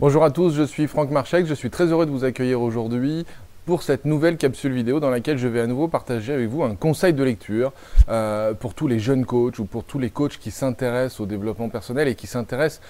[0.00, 3.26] Bonjour à tous, je suis Franck Marchek, je suis très heureux de vous accueillir aujourd'hui
[3.66, 6.76] pour cette nouvelle capsule vidéo dans laquelle je vais à nouveau partager avec vous un
[6.76, 7.72] conseil de lecture
[8.08, 11.68] euh, pour tous les jeunes coachs ou pour tous les coachs qui s'intéressent au développement
[11.68, 12.80] personnel et qui s'intéressent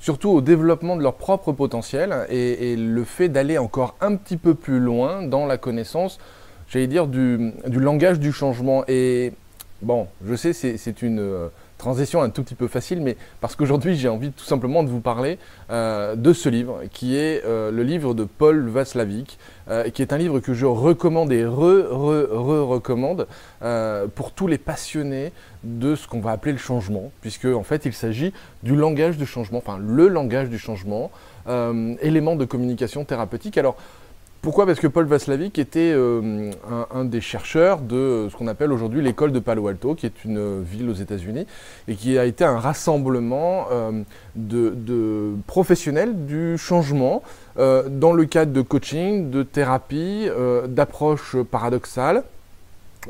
[0.00, 4.54] surtout au développement de leur propre potentiel et, le fait d'aller encore un petit peu
[4.54, 6.18] plus loin dans la connaissance,
[6.68, 8.82] j'allais dire, du, langage du changement.
[8.88, 9.34] Et
[9.82, 11.20] bon, je sais, c'est une...
[11.20, 11.48] Euh,
[11.78, 15.00] transition un tout petit peu facile, mais parce qu'aujourd'hui j'ai envie tout simplement de vous
[15.00, 15.38] parler
[15.70, 20.12] euh, de ce livre, qui est euh, le livre de Paul Vaslavic, euh, qui est
[20.12, 23.26] un livre que je recommande et re-re-re-recommande
[24.14, 25.32] pour tous les passionnés
[25.64, 28.32] de ce qu'on va appeler le changement, puisque en fait il s'agit
[28.62, 31.10] du langage du changement, enfin le langage du changement,
[32.00, 33.58] élément de communication thérapeutique.
[33.58, 33.76] Alors,
[34.46, 34.64] pourquoi?
[34.64, 36.52] Parce que Paul Vaslavic était euh,
[36.94, 40.62] un, des chercheurs de ce qu'on appelle aujourd'hui l'école de Palo Alto, qui est une
[40.62, 41.48] ville aux États-Unis,
[41.88, 44.02] et qui a été un rassemblement euh,
[44.36, 47.24] de, professionnels du changement
[47.58, 50.28] euh, dans le cadre de coaching, de thérapie,
[50.68, 52.22] d'approches paradoxales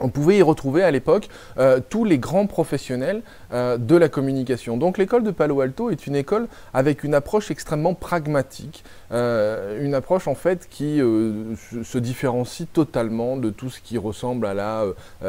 [0.01, 4.77] on pouvait y retrouver à l'époque euh, tous les grands professionnels euh, de la communication.
[4.77, 9.95] Donc l'école de Palo Alto est une école avec une approche extrêmement pragmatique, euh, une
[9.95, 14.85] approche en fait qui se différencie totalement de tout ce qui ressemble à la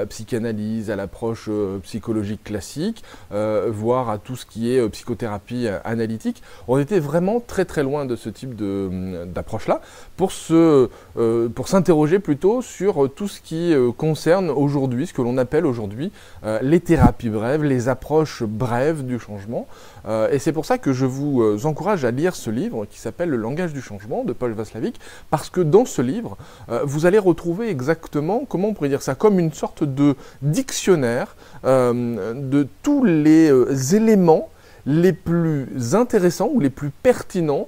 [0.09, 1.49] psychanalyse, à l'approche
[1.83, 6.41] psychologique classique, voire à tout ce qui est psychothérapie analytique.
[6.67, 9.81] On était vraiment très très loin de ce type d'approche-là
[10.15, 16.11] pour s'interroger plutôt sur tout ce qui concerne aujourd'hui, ce que l'on appelle aujourd'hui
[16.43, 19.67] euh, les thérapies brèves, les approches brèves du changement.
[20.07, 22.99] Euh, et c'est pour ça que je vous euh, encourage à lire ce livre qui
[22.99, 26.37] s'appelle Le langage du changement de Paul Vaslavic, parce que dans ce livre,
[26.83, 32.67] vous allez retrouver exactement, comment on pourrait dire ça, comme une sorte de dictionnaire de
[32.83, 34.49] tous les éléments
[34.85, 37.67] les plus intéressants ou les plus pertinents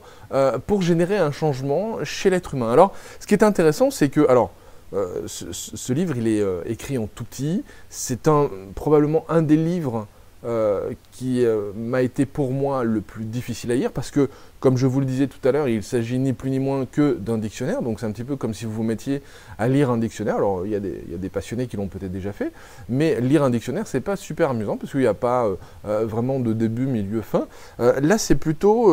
[0.67, 2.72] pour générer un changement chez l'être humain.
[2.72, 4.52] Alors, ce qui est intéressant, c'est que, alors,
[4.94, 7.64] euh, ce, livre, il est euh, écrit en tout petit.
[7.90, 8.30] C'est
[8.76, 10.08] probablement un des livres
[10.45, 11.45] euh, qui
[11.76, 14.30] m'a été pour moi le plus difficile à lire parce que,
[14.60, 17.14] comme je vous le disais tout à l'heure, il s'agit ni plus ni moins que
[17.14, 17.82] d'un dictionnaire.
[17.82, 19.22] Donc c'est un petit peu comme si vous vous mettiez
[19.58, 20.38] à lire un dictionnaire.
[20.38, 22.52] Alors il y, a des, passionnés qui l'ont peut-être déjà fait,
[22.88, 25.48] mais lire un dictionnaire, c'est pas super amusant parce qu'il n'y a pas
[25.83, 27.48] vraiment de début, milieu, fin.
[27.78, 28.89] là, c'est plutôt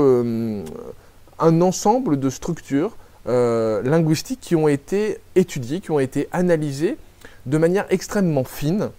[1.39, 2.97] un ensemble de structures
[3.29, 6.97] euh, linguistiques qui ont été étudiées, qui ont été analysées
[7.47, 8.91] de manière extrêmement fine.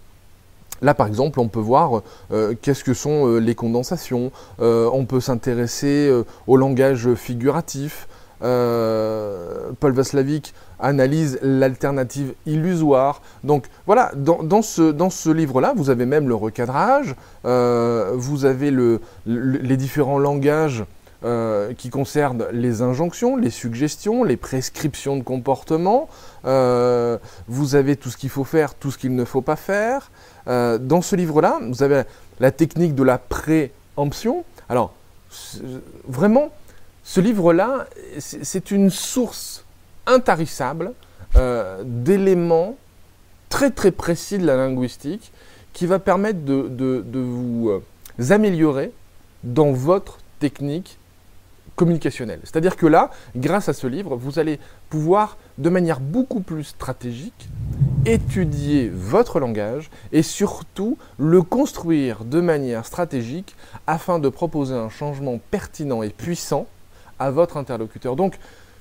[0.81, 5.21] Là, par exemple, on peut voir euh, qu'est-ce que sont euh, les condensations, on peut
[5.21, 6.11] s'intéresser
[6.45, 8.07] au langage figuratif.
[8.39, 13.21] Paul Vaslavic analyse l'alternative illusoire.
[13.43, 19.01] Donc voilà, dans, ce, dans ce livre-là, vous avez même le recadrage, vous avez le,
[19.25, 20.83] les différents langages
[21.23, 26.09] euh, qui concerne les injonctions, les suggestions, les prescriptions de comportement.
[26.45, 27.17] Euh,
[27.47, 30.11] vous avez tout ce qu'il faut faire, tout ce qu'il ne faut pas faire.
[30.47, 32.03] Euh, dans ce livre-là, vous avez
[32.39, 34.45] la technique de la préemption.
[34.69, 34.93] Alors,
[36.07, 36.51] vraiment,
[37.03, 37.87] ce livre-là,
[38.19, 39.65] c'est une source
[40.05, 40.93] intarissable
[41.83, 42.75] d'éléments
[43.49, 45.31] très très précis de la linguistique
[45.73, 47.81] qui va permettre de, de vous
[48.29, 48.91] améliorer
[49.43, 50.99] dans votre technique
[51.77, 52.41] communicationnel.
[52.43, 57.47] C'est-à-dire que là, grâce à ce livre, vous allez pouvoir, de manière beaucoup plus stratégique,
[58.05, 63.55] étudier votre langage et surtout le construire de manière stratégique
[63.85, 66.67] afin de proposer un changement pertinent et puissant
[67.19, 68.15] à votre interlocuteur.
[68.15, 68.37] Donc,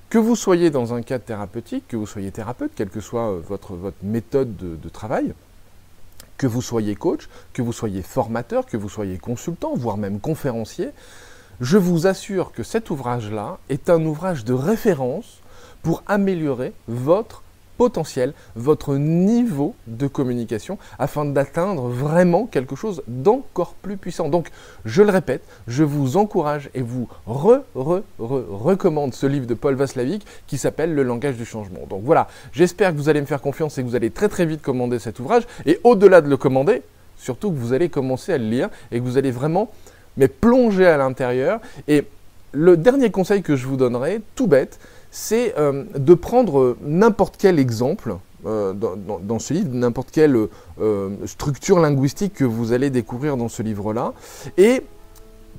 [0.09, 3.41] que vous soyez dans un cadre thérapeutique, que vous soyez thérapeute, quelle que soit euh,
[3.43, 5.33] votre méthode de travail,
[6.37, 10.89] que vous soyez coach, que vous soyez formateur, que vous soyez consultant, voire même conférencier,
[11.61, 15.39] je vous assure que cet ouvrage-là est un ouvrage de référence
[15.81, 17.43] pour améliorer votre
[17.77, 24.29] potentiel, votre niveau de communication, afin d'atteindre vraiment quelque chose d'encore plus puissant.
[24.29, 24.49] Donc,
[24.83, 29.53] je le répète, je vous encourage et vous re, re, re, recommande ce livre de
[29.53, 31.81] Paul Vaslavic qui s'appelle Le langage du changement.
[31.87, 34.45] Donc voilà, j'espère que vous allez me faire confiance et que vous allez très très
[34.45, 35.43] vite commander cet ouvrage.
[35.67, 36.81] Et au-delà de le commander,
[37.17, 39.69] surtout que vous allez commencer à le lire et que vous allez vraiment
[40.17, 41.59] mais plonger à l'intérieur.
[41.87, 42.05] Et
[42.51, 44.79] le dernier conseil que je vous donnerai, tout bête,
[45.11, 50.37] c'est euh, de prendre n'importe quel exemple euh, dans, ce livre, n'importe quelle
[50.79, 54.13] euh, structure linguistique que vous allez découvrir dans ce livre-là,
[54.57, 54.83] et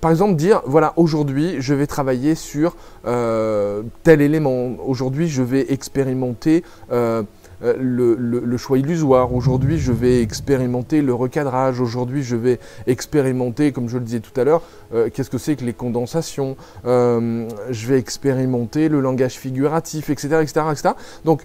[0.00, 6.62] par exemple dire, voilà, aujourd'hui je vais travailler sur tel élément, aujourd'hui je vais expérimenter
[6.92, 7.24] euh,
[7.62, 9.32] le, choix illusoire.
[9.32, 11.80] Aujourd'hui, je vais expérimenter le recadrage.
[11.80, 14.62] Aujourd'hui, je vais expérimenter, comme je le disais tout à l'heure,
[14.94, 16.56] euh, qu'est-ce que c'est que les condensations.
[16.84, 20.40] je vais expérimenter le langage figuratif, etc.
[20.42, 20.88] etc., etc.
[21.24, 21.42] Donc,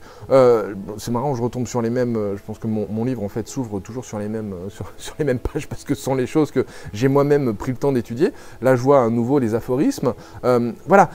[0.98, 2.18] c'est marrant, je retombe sur les mêmes.
[2.36, 4.54] je pense que mon, livre, en fait, s'ouvre toujours sur les, mêmes,
[4.98, 7.78] sur, les mêmes pages parce que ce sont les choses que j'ai moi-même pris le
[7.78, 8.32] temps d'étudier.
[8.62, 10.14] Là, je vois à nouveau les aphorismes.
[10.88, 11.10] voilà.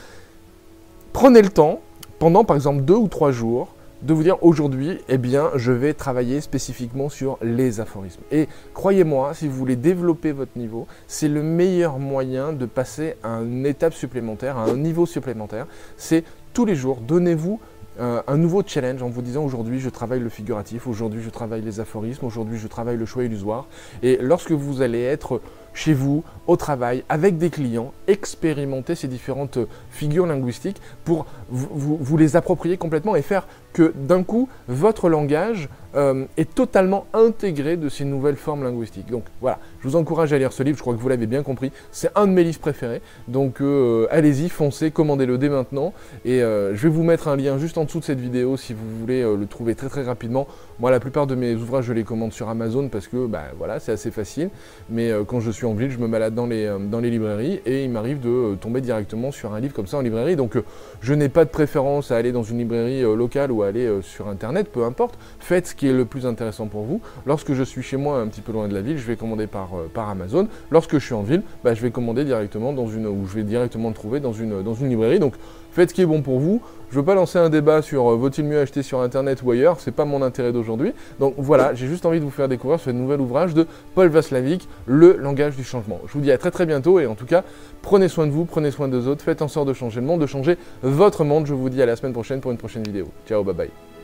[1.13, 1.81] Prenez le temps,
[2.19, 5.95] pendant par exemple deux ou trois jours, de vous dire aujourd'hui, eh bien, je vais
[5.95, 8.23] travailler spécifiquement sur les aphorismes.
[8.31, 13.41] Et croyez-moi, si vous voulez développer votre niveau, c'est le meilleur moyen de passer à
[13.41, 15.67] une étape supplémentaire, à un niveau supplémentaire.
[15.97, 17.61] C'est tous les jours, donnez-vous
[18.01, 21.63] euh, un nouveau challenge en vous disant aujourd'hui je travaille le figuratif, aujourd'hui je travaille
[21.63, 23.67] les aphorismes, aujourd'hui je travaille le choix illusoire.
[24.05, 25.41] Et lorsque vous allez être
[25.75, 29.59] chez vous, au travail, avec des clients, expérimenter ces différentes
[29.91, 33.47] figures linguistiques pour vous, les approprier complètement et faire
[33.79, 39.09] que d'un coup, votre langage euh, est totalement intégré de ces nouvelles formes linguistiques.
[39.09, 41.45] Donc voilà, je vous encourage à lire ce livre, je crois que vous l'avez bien
[41.45, 45.93] compris, c'est un de mes livres préférés, donc euh, allez-y, foncez, commandez-le dès maintenant,
[46.25, 48.75] et euh, je vais vous mettre un lien juste en dessous de cette vidéo si
[48.75, 50.49] vous voulez le trouver très très rapidement.
[50.81, 53.81] Moi, la plupart de mes ouvrages, je les commande sur Amazon parce que bah, voilà,
[53.81, 54.51] c'est assez facile,
[54.91, 57.85] mais quand je suis en ville, je me balade dans les, dans les librairies, et
[57.85, 60.59] il m'arrive de tomber directement sur un livre comme ça en librairie, donc
[61.01, 64.29] je n'ai pas de préférence à aller dans une librairie locale ou à aller sur
[64.29, 67.01] Internet, peu importe, faites ce qui est le plus intéressant pour vous.
[67.27, 69.47] Lorsque je suis chez moi, un petit peu loin de la ville, je vais commander
[69.47, 70.49] par, euh, par Amazon.
[70.71, 73.43] Lorsque je suis en ville, bah, je vais commander directement dans une, ou je vais
[73.43, 75.19] directement le trouver dans une, dans une librairie.
[75.21, 75.35] Donc
[75.73, 76.61] faites ce qui est bon pour vous.
[76.91, 79.51] Je ne veux pas lancer un débat sur euh, vaut-il mieux acheter sur internet ou
[79.51, 80.95] ailleurs, c'est pas mon intérêt d'aujourd'hui.
[81.21, 84.67] Donc voilà, j'ai juste envie de vous faire découvrir ce nouvel ouvrage de Paul Vaslavic,
[84.87, 86.01] Le langage du changement.
[86.07, 87.45] Je vous dis à très très bientôt et en tout cas,
[87.83, 90.21] prenez soin de vous, prenez soin des autres, faites en sorte de changer le monde,
[90.21, 91.47] de changer votre monde.
[91.47, 93.09] Je vous dis à la semaine prochaine pour une prochaine vidéo.
[93.27, 93.98] Ciao, bye bye.